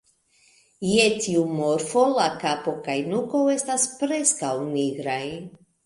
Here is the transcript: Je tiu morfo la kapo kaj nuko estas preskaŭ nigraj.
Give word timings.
Je 0.91 1.03
tiu 1.25 1.43
morfo 1.59 2.07
la 2.15 2.27
kapo 2.47 2.75
kaj 2.91 2.99
nuko 3.13 3.45
estas 3.61 3.89
preskaŭ 4.03 4.55
nigraj. 4.77 5.25